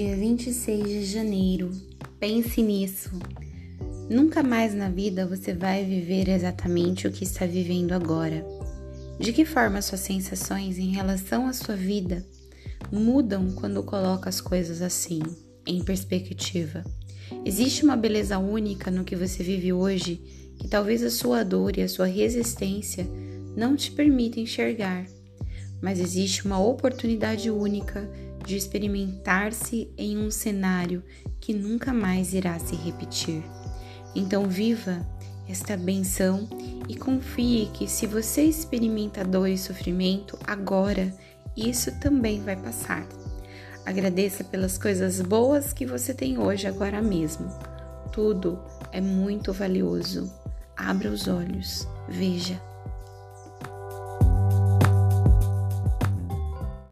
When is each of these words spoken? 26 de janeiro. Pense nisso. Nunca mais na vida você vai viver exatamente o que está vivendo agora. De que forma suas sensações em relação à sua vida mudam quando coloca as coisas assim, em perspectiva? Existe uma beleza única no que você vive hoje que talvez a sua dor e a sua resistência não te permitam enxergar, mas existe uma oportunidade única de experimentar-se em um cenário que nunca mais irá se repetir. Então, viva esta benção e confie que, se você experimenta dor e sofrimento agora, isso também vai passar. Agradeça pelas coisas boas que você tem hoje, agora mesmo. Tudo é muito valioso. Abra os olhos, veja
26 0.00 0.88
de 0.88 1.04
janeiro. 1.04 1.70
Pense 2.18 2.62
nisso. 2.62 3.10
Nunca 4.08 4.42
mais 4.42 4.74
na 4.74 4.88
vida 4.88 5.26
você 5.26 5.52
vai 5.52 5.84
viver 5.84 6.30
exatamente 6.30 7.06
o 7.06 7.12
que 7.12 7.24
está 7.24 7.44
vivendo 7.44 7.92
agora. 7.92 8.44
De 9.20 9.32
que 9.32 9.44
forma 9.44 9.82
suas 9.82 10.00
sensações 10.00 10.78
em 10.78 10.92
relação 10.92 11.46
à 11.46 11.52
sua 11.52 11.76
vida 11.76 12.24
mudam 12.90 13.50
quando 13.52 13.82
coloca 13.82 14.30
as 14.30 14.40
coisas 14.40 14.80
assim, 14.80 15.20
em 15.66 15.84
perspectiva? 15.84 16.82
Existe 17.44 17.84
uma 17.84 17.96
beleza 17.96 18.38
única 18.38 18.90
no 18.90 19.04
que 19.04 19.14
você 19.14 19.42
vive 19.42 19.74
hoje 19.74 20.16
que 20.58 20.68
talvez 20.68 21.02
a 21.02 21.10
sua 21.10 21.44
dor 21.44 21.76
e 21.76 21.82
a 21.82 21.88
sua 21.88 22.06
resistência 22.06 23.06
não 23.54 23.76
te 23.76 23.90
permitam 23.90 24.42
enxergar, 24.42 25.06
mas 25.82 26.00
existe 26.00 26.46
uma 26.46 26.58
oportunidade 26.58 27.50
única 27.50 28.08
de 28.44 28.56
experimentar-se 28.56 29.90
em 29.96 30.18
um 30.18 30.30
cenário 30.30 31.02
que 31.40 31.54
nunca 31.54 31.92
mais 31.92 32.34
irá 32.34 32.58
se 32.58 32.74
repetir. 32.74 33.42
Então, 34.14 34.46
viva 34.48 35.06
esta 35.48 35.76
benção 35.76 36.48
e 36.88 36.96
confie 36.96 37.70
que, 37.72 37.88
se 37.88 38.06
você 38.06 38.42
experimenta 38.42 39.24
dor 39.24 39.48
e 39.48 39.58
sofrimento 39.58 40.38
agora, 40.46 41.12
isso 41.56 41.92
também 42.00 42.40
vai 42.40 42.56
passar. 42.56 43.06
Agradeça 43.84 44.44
pelas 44.44 44.78
coisas 44.78 45.20
boas 45.20 45.72
que 45.72 45.84
você 45.84 46.14
tem 46.14 46.38
hoje, 46.38 46.66
agora 46.66 47.02
mesmo. 47.02 47.48
Tudo 48.12 48.58
é 48.92 49.00
muito 49.00 49.52
valioso. 49.52 50.32
Abra 50.76 51.10
os 51.10 51.26
olhos, 51.26 51.86
veja 52.08 52.60